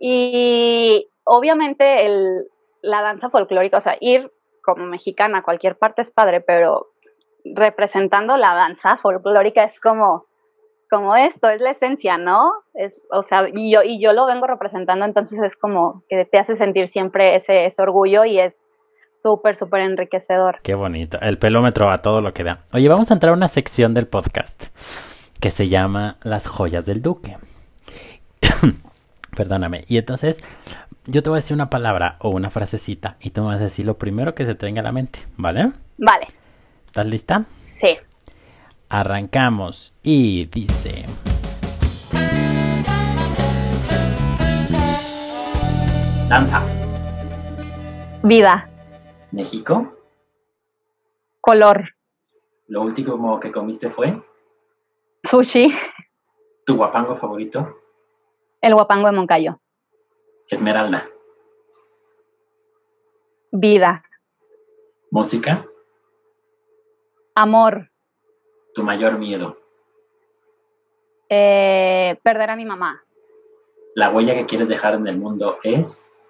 [0.00, 2.44] Y obviamente el,
[2.80, 4.32] la danza folclórica, o sea, ir
[4.62, 6.88] como mexicana a cualquier parte es padre, pero
[7.44, 10.26] representando la danza folclórica es como,
[10.94, 12.52] como esto, es la esencia, ¿no?
[12.72, 16.38] Es, o sea, y yo, y yo lo vengo representando, entonces es como que te
[16.38, 18.64] hace sentir siempre ese, ese orgullo y es
[19.20, 20.60] súper, súper enriquecedor.
[20.62, 22.60] Qué bonito, el pelómetro a todo lo que da.
[22.72, 24.66] Oye, vamos a entrar a una sección del podcast
[25.40, 27.38] que se llama Las joyas del duque.
[29.36, 29.84] Perdóname.
[29.88, 30.44] Y entonces
[31.06, 33.64] yo te voy a decir una palabra o una frasecita y tú me vas a
[33.64, 35.72] decir lo primero que se te venga a la mente, ¿vale?
[35.98, 36.28] Vale.
[36.86, 37.46] ¿Estás lista?
[37.80, 37.98] Sí.
[38.96, 41.04] Arrancamos y dice...
[46.28, 46.62] Danza.
[48.22, 48.70] Vida.
[49.32, 49.98] México.
[51.40, 51.96] Color.
[52.68, 54.22] Lo último que comiste fue.
[55.24, 55.74] Sushi.
[56.64, 57.76] ¿Tu guapango favorito?
[58.60, 59.60] El guapango de Moncayo.
[60.48, 61.08] Esmeralda.
[63.50, 64.04] Vida.
[65.10, 65.66] Música.
[67.34, 67.90] Amor.
[68.74, 69.58] Tu mayor miedo.
[71.28, 73.04] Eh, perder a mi mamá.
[73.94, 76.20] La huella que quieres dejar en el mundo es.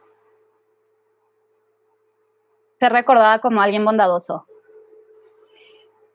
[2.78, 4.46] Ser recordada como alguien bondadoso.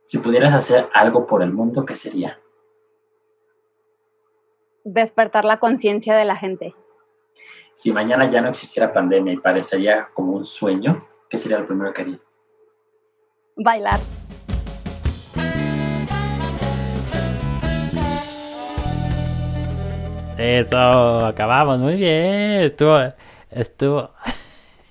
[0.03, 2.39] Si pudieras hacer algo por el mundo, ¿qué sería?
[4.83, 6.75] Despertar la conciencia de la gente.
[7.73, 11.93] Si mañana ya no existiera pandemia y parecería como un sueño, ¿qué sería lo primero
[11.93, 12.29] que harías?
[13.55, 13.99] Bailar.
[20.39, 22.61] Eso, acabamos, muy bien.
[22.61, 22.97] Estuvo,
[23.51, 24.11] estuvo,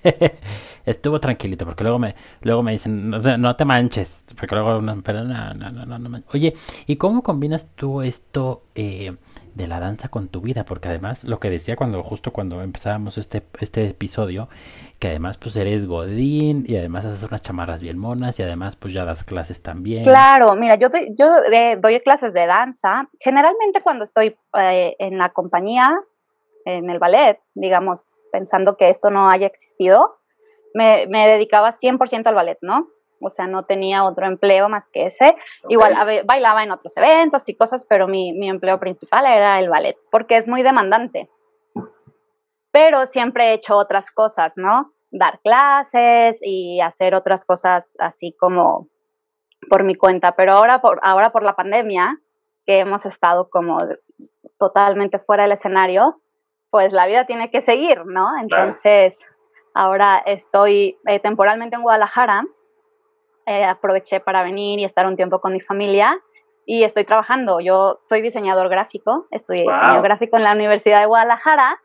[0.85, 5.53] estuvo tranquilito, porque luego me, luego me dicen, no, te manches, porque luego, pero no,
[5.55, 6.53] no, no, no, Oye,
[6.85, 9.15] ¿y cómo combinas tú esto eh,
[9.55, 10.65] de la danza con tu vida?
[10.65, 14.49] Porque además, lo que decía cuando, justo cuando empezábamos este, este episodio,
[14.99, 18.93] que además pues eres godín y además haces unas chamarras bien monas y además pues
[18.93, 20.03] ya das clases también.
[20.03, 23.09] Claro, mira, yo, yo eh, doy clases de danza.
[23.19, 25.85] Generalmente cuando estoy eh, en la compañía,
[26.65, 30.19] en el ballet, digamos, pensando que esto no haya existido,
[30.73, 32.89] me, me dedicaba 100% al ballet, ¿no?
[33.21, 35.35] O sea, no tenía otro empleo más que ese.
[35.67, 39.97] Igual bailaba en otros eventos y cosas, pero mi, mi empleo principal era el ballet,
[40.11, 41.29] porque es muy demandante
[42.71, 44.93] pero siempre he hecho otras cosas, ¿no?
[45.11, 48.87] Dar clases y hacer otras cosas así como
[49.69, 52.19] por mi cuenta, pero ahora por, ahora por la pandemia,
[52.65, 53.81] que hemos estado como
[54.57, 56.21] totalmente fuera del escenario,
[56.69, 58.29] pues la vida tiene que seguir, ¿no?
[58.39, 59.17] Entonces,
[59.73, 62.43] ahora estoy eh, temporalmente en Guadalajara,
[63.49, 66.19] eh, aproveché para venir y estar un tiempo con mi familia
[66.65, 67.59] y estoy trabajando.
[67.59, 71.79] Yo soy diseñador gráfico, estudié diseño gráfico en la Universidad de Guadalajara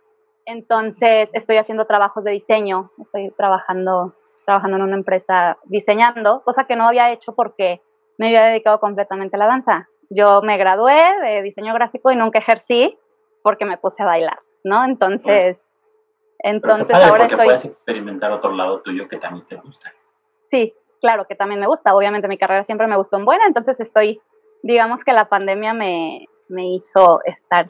[0.47, 6.77] entonces estoy haciendo trabajos de diseño, estoy trabajando, trabajando en una empresa diseñando, cosa que
[6.77, 7.81] no había hecho porque
[8.19, 9.89] me había dedicado completamente a la danza.
[10.11, 12.99] Yo me gradué de diseño gráfico y nunca ejercí
[13.43, 14.85] porque me puse a bailar, ¿no?
[14.85, 15.65] Entonces,
[16.39, 17.47] entonces ahora estoy...
[17.47, 19.93] puedes experimentar otro lado tuyo que también te gusta.
[20.51, 21.95] Sí, claro que también me gusta.
[21.95, 24.23] Obviamente mi carrera siempre me gustó en buena, entonces estoy,
[24.63, 27.67] digamos que la pandemia me, me hizo estar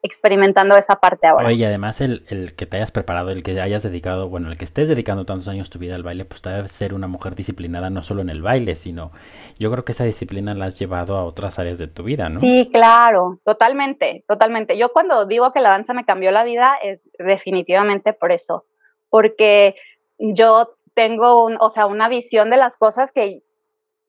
[0.00, 1.48] experimentando esa parte ahora.
[1.48, 4.64] Oye, además el, el, que te hayas preparado, el que hayas dedicado, bueno, el que
[4.64, 8.04] estés dedicando tantos años tu vida al baile, pues debe ser una mujer disciplinada no
[8.04, 9.10] solo en el baile, sino
[9.58, 12.40] yo creo que esa disciplina la has llevado a otras áreas de tu vida, ¿no?
[12.40, 14.78] Sí, claro, totalmente, totalmente.
[14.78, 18.66] Yo cuando digo que la danza me cambió la vida es definitivamente por eso,
[19.08, 19.74] porque
[20.20, 23.42] yo tengo, un, o sea, una visión de las cosas que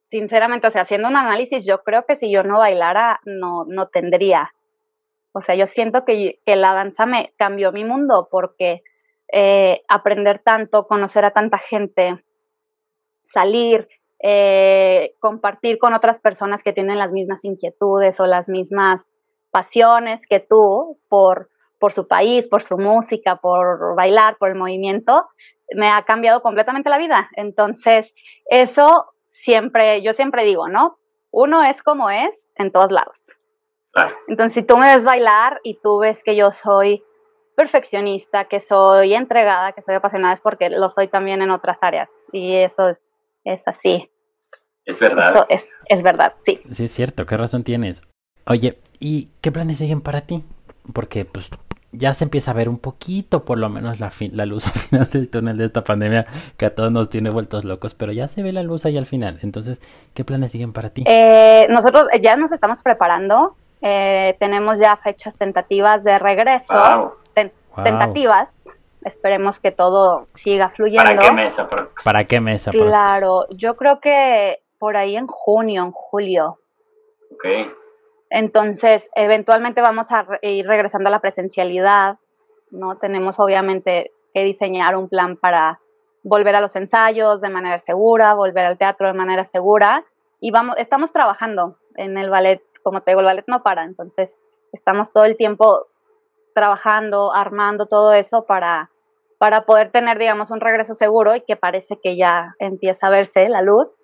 [0.10, 3.88] sinceramente, o sea, haciendo un análisis, yo creo que si yo no bailara, no, no
[3.88, 4.51] tendría.
[5.32, 8.84] O sea, yo siento que, la danza me cambió mi mundo porque
[9.32, 12.25] eh, aprender tanto, conocer a tanta gente,
[13.21, 13.88] salir,
[14.21, 19.13] eh, compartir con otras personas que tienen las mismas inquietudes o las mismas
[19.49, 21.50] pasiones que tú por,
[21.82, 25.28] por su país, por su música, por bailar, por el movimiento,
[25.76, 27.30] me ha cambiado completamente la vida.
[27.36, 28.13] Entonces,
[28.46, 31.00] eso siempre, yo siempre digo, ¿no?
[31.32, 33.26] Uno es como es en todos lados.
[34.28, 37.04] Entonces, si tú me ves bailar y tú ves que yo soy
[37.58, 42.10] perfeccionista, que soy entregada, que soy apasionada, es porque lo soy también en otras áreas.
[42.32, 43.12] Y eso es,
[43.44, 44.10] es así.
[44.86, 45.46] Es verdad.
[45.50, 46.60] es, es verdad, sí.
[46.72, 48.04] Sí, es cierto, ¿qué razón tienes?
[48.46, 50.44] Oye, ¿y qué planes siguen para ti?
[50.94, 51.50] Porque pues
[51.91, 55.10] ya se empieza a ver un poquito, por lo menos, la, la luz al final
[55.10, 56.25] del túnel de esta pandemia
[56.58, 59.06] que a todos nos tiene vueltos locos, pero ya se ve la luz ahí al
[59.06, 59.39] final.
[59.41, 59.82] Entonces,
[60.13, 61.04] ¿qué planes siguen para ti?
[61.06, 67.17] Eh, nosotros ya nos estamos preparando eh, tenemos ya fechas tentativas de regreso.
[67.84, 68.56] Tentativas.
[69.04, 71.04] Esperemos que todo siga fluyendo.
[71.04, 71.69] ¿Para qué mesa?
[72.04, 72.69] ¿Para qué mesa?
[72.69, 76.60] Claro, yo creo que por ahí en junio, en julio.
[77.34, 77.45] Ok.
[78.32, 82.17] Entonces, eventualmente vamos a ir regresando a la presencialidad,
[82.72, 82.98] ¿no?
[82.98, 85.80] Tenemos obviamente que diseñar un plan para
[86.24, 90.06] volver a los ensayos de manera segura, volver al teatro de manera segura
[90.39, 94.34] y vamos, estamos trabajando en el ballet como te digo, el ballet no para, entonces
[94.72, 95.88] estamos todo el tiempo
[96.54, 98.91] trabajando, armando todo eso para,
[99.38, 103.48] para poder tener, digamos, un regreso seguro y que parece que ya empieza a verse
[103.50, 103.98] la luz.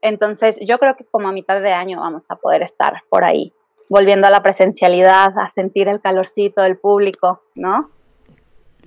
[0.00, 3.52] Entonces, yo creo que como a mitad de año vamos a poder estar por ahí,
[3.92, 7.90] volviendo a la presencialidad, a sentir el calorcito del público, ¿no?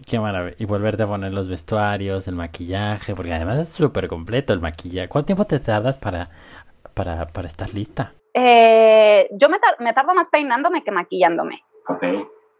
[0.09, 0.55] Qué maravilla.
[0.57, 5.07] Y volverte a poner los vestuarios, el maquillaje, porque además es súper completo el maquillaje.
[5.07, 6.29] ¿Cuánto tiempo te tardas para,
[6.95, 8.13] para, para estar lista?
[8.33, 11.61] Eh, yo me, tardo más peinándome que maquillándome.
[11.87, 12.03] Ok.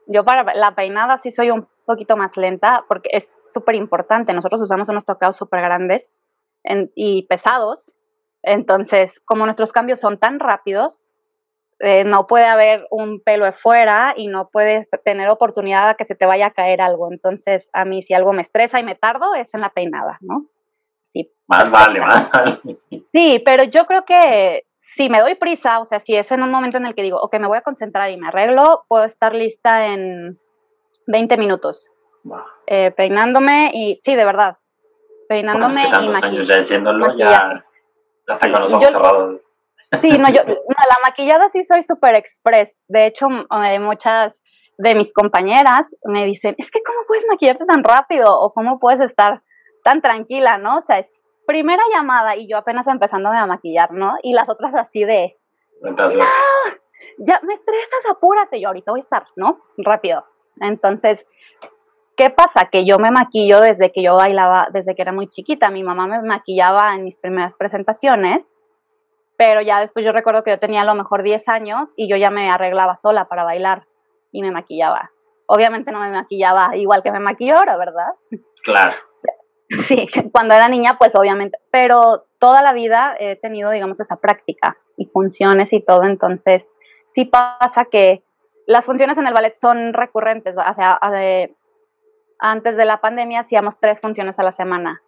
[0.06, 4.34] Yo para la peinada sí soy un poquito más lenta porque es súper importante.
[4.34, 6.14] Nosotros usamos unos tocados súper grandes
[6.94, 7.96] y pesados.
[8.44, 11.08] Entonces, como nuestros cambios son tan rápidos,
[11.80, 16.06] eh, no puede haber un pelo de fuera y no puedes tener oportunidad a que
[16.06, 17.12] se te vaya a caer algo.
[17.12, 20.46] Entonces, a mí si algo me estresa y me tardo, es en la peinada, ¿no?
[21.12, 21.32] Sí.
[21.48, 22.60] Más vale, más vale.
[23.14, 26.52] Sí, pero yo creo que si me doy prisa, o sea, si es en un
[26.52, 29.36] momento en el que digo, ok, me voy a concentrar y me arreglo, puedo estar
[29.36, 30.40] lista en
[31.08, 31.92] 20 minutos.
[32.68, 34.58] Eh, peinándome y sí, de verdad.
[35.28, 35.84] Peinándome
[36.32, 37.66] y ya haciéndolo, ya,
[38.28, 39.42] hasta con los ojos cerrados.
[40.02, 40.42] Sí, no, yo,
[40.96, 42.86] la maquillada sí soy súper express.
[42.88, 43.28] De hecho,
[43.64, 44.42] eh, muchas
[44.78, 48.28] de mis compañeras me dicen, es que ¿cómo puedes maquillarte tan rápido?
[48.40, 49.42] O ¿cómo puedes estar
[49.84, 50.78] tan tranquila, no?
[50.78, 51.10] O sea, es
[51.46, 54.16] primera llamada y yo apenas empezándome a maquillar, ¿no?
[54.24, 55.38] Y las otras así de,
[57.20, 58.60] ya me estresas, apúrate.
[58.60, 59.62] Yo ahorita voy a estar, ¿no?
[59.78, 60.26] Rápido.
[60.60, 61.26] Entonces,
[62.18, 62.70] ¿qué pasa?
[62.72, 65.70] Que yo me maquillo desde que yo bailaba, desde que era muy chiquita.
[65.70, 68.55] Mi mamá me maquillaba en mis primeras presentaciones
[69.38, 72.18] pero ya después yo recuerdo que yo tenía a lo mejor 10 años y yo
[72.18, 73.88] ya me arreglaba sola para bailar
[74.32, 75.12] y me maquillaba.
[75.48, 78.14] Obviamente no me maquillaba igual que me maquillo ahora, ¿verdad?
[78.64, 78.94] Claro.
[79.88, 84.78] Sí, cuando era niña, pues obviamente, pero toda la vida he tenido, digamos, esa práctica
[84.96, 86.68] y funciones y todo, entonces
[87.10, 88.24] sí pasa que
[88.68, 91.00] las funciones en el ballet son recurrentes, o sea,
[92.38, 95.02] antes de la pandemia hacíamos tres funciones a la semana,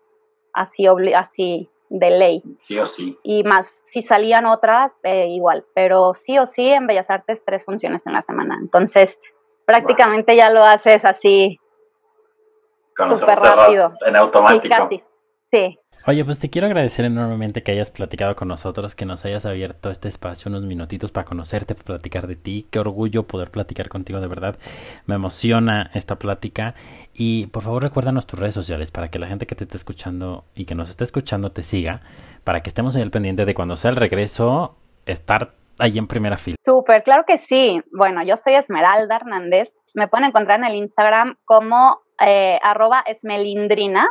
[0.54, 2.44] así, así de ley.
[2.60, 3.18] Sí o sí.
[3.24, 7.66] Y más, si salían otras, eh, igual, pero sí o sí en Bellas Artes tres
[7.66, 8.58] funciones en la semana.
[8.62, 9.18] Entonces,
[9.66, 11.60] prácticamente ya lo haces así
[12.96, 13.92] súper rápido.
[14.06, 14.64] En automático.
[14.64, 15.04] Sí, casi.
[15.52, 15.80] Sí.
[16.06, 19.90] Oye, pues te quiero agradecer enormemente que hayas platicado con nosotros, que nos hayas abierto
[19.90, 22.68] este espacio, unos minutitos para conocerte, para platicar de ti.
[22.70, 24.58] Qué orgullo poder platicar contigo, de verdad.
[25.06, 26.76] Me emociona esta plática.
[27.14, 30.44] Y por favor recuérdanos tus redes sociales para que la gente que te esté escuchando
[30.54, 32.02] y que nos esté escuchando te siga,
[32.44, 36.38] para que estemos en el pendiente de cuando sea el regreso, estar ahí en primera
[36.38, 36.58] fila.
[36.64, 37.82] Súper, claro que sí.
[37.92, 39.76] Bueno, yo soy Esmeralda Hernández.
[39.96, 44.08] Me pueden encontrar en el Instagram como eh, arroba esmelindrina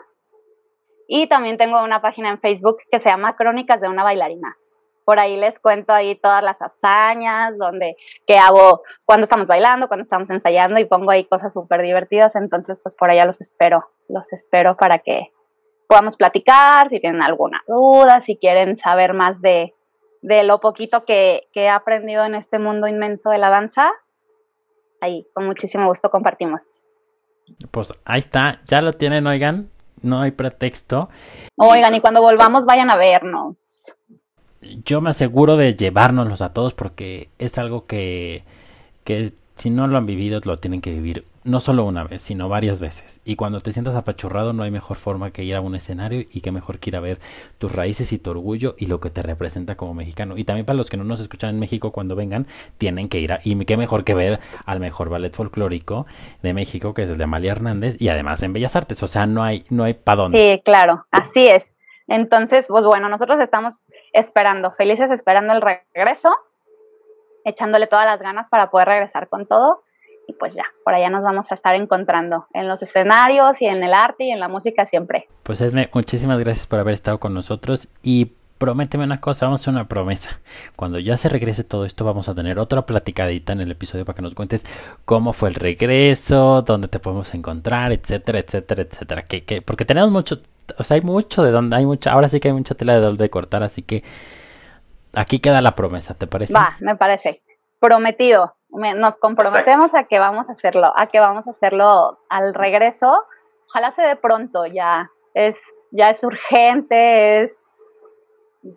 [1.09, 4.57] y también tengo una página en Facebook que se llama Crónicas de una bailarina.
[5.05, 10.03] Por ahí les cuento ahí todas las hazañas, donde, qué hago cuando estamos bailando, cuando
[10.03, 12.35] estamos ensayando y pongo ahí cosas súper divertidas.
[12.35, 15.33] Entonces, pues por allá los espero, los espero para que
[15.88, 19.75] podamos platicar, si tienen alguna duda, si quieren saber más de,
[20.23, 23.92] de lo poquito que, que he aprendido en este mundo inmenso de la danza.
[25.01, 26.64] Ahí, con muchísimo gusto compartimos.
[27.71, 29.71] Pues ahí está, ya lo tienen, oigan,
[30.03, 31.09] no hay pretexto.
[31.57, 33.95] Oigan, y cuando volvamos vayan a vernos.
[34.85, 38.45] Yo me aseguro de llevárnoslos a todos porque es algo que,
[39.05, 42.49] que si no lo han vivido, lo tienen que vivir no solo una vez, sino
[42.49, 43.21] varias veces.
[43.25, 46.42] Y cuando te sientas apachurrado, no hay mejor forma que ir a un escenario y
[46.42, 47.21] que mejor que ir a ver
[47.59, 50.37] tus raíces y tu orgullo y lo que te representa como mexicano.
[50.37, 53.33] Y también para los que no nos escuchan en México, cuando vengan, tienen que ir
[53.33, 53.40] a.
[53.45, 56.07] Y qué mejor que ver al mejor ballet folclórico
[56.42, 59.03] de México, que es el de Amalia Hernández, y además en Bellas Artes.
[59.03, 60.38] O sea, no hay, no hay para dónde.
[60.38, 61.75] Sí, claro, así es.
[62.09, 66.31] Entonces, pues bueno, nosotros estamos esperando, felices esperando el regreso
[67.47, 69.83] echándole todas las ganas para poder regresar con todo.
[70.29, 73.83] Y pues ya, por allá nos vamos a estar encontrando en los escenarios y en
[73.83, 75.29] el arte y en la música siempre.
[75.45, 79.63] Pues Esme, muchísimas gracias por haber estado con nosotros y prométeme una cosa, vamos a
[79.63, 80.41] hacer una promesa.
[80.75, 84.17] Cuando ya se regrese todo esto, vamos a tener otra platicadita en el episodio para
[84.17, 84.67] que nos cuentes
[85.05, 89.23] cómo fue el regreso, dónde te podemos encontrar, etcétera, etcétera, etcétera.
[89.23, 90.41] Que, que, porque tenemos mucho,
[90.77, 93.01] o sea, hay mucho de donde, hay mucha, ahora sí que hay mucha tela de
[93.01, 94.03] donde cortar, así que
[95.17, 96.53] Aquí queda la promesa, ¿te parece?
[96.53, 97.43] Va, me parece.
[97.81, 98.55] Prometido.
[98.69, 103.25] nos comprometemos a que vamos a hacerlo, a que vamos a hacerlo al regreso.
[103.67, 105.11] Ojalá se dé pronto, ya.
[105.33, 105.59] Es,
[105.91, 107.59] ya es urgente, es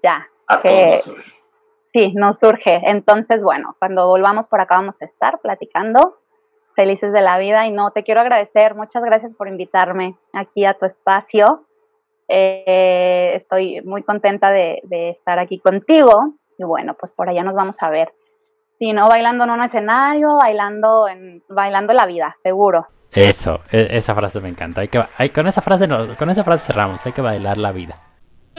[0.01, 0.29] ya.
[0.47, 0.61] A
[0.97, 1.33] surge.
[1.91, 2.81] Sí, nos surge.
[2.85, 6.19] Entonces, bueno, cuando volvamos por acá vamos a estar platicando,
[6.73, 7.67] felices de la vida.
[7.67, 11.65] Y no, te quiero agradecer, muchas gracias por invitarme aquí a tu espacio.
[12.31, 17.81] Eh, estoy muy contenta de, estar aquí contigo y bueno, pues por allá nos vamos
[17.81, 18.13] a ver.
[18.77, 22.85] Si no bailando en un escenario, bailando en bailando la vida, seguro.
[23.11, 24.81] Eso, e, esa frase me encanta.
[24.81, 27.05] Hay que, hay, con esa frase con esa frase cerramos.
[27.05, 27.99] Hay que bailar la vida.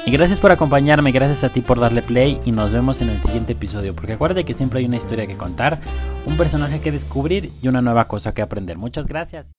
[0.04, 3.20] Y gracias por acompañarme, gracias a ti por darle play y nos vemos en el
[3.20, 5.78] siguiente episodio, porque acuérdate que siempre hay una historia que contar,
[6.26, 8.78] un personaje que descubrir y una nueva cosa que aprender.
[8.78, 9.52] Muchas gracias.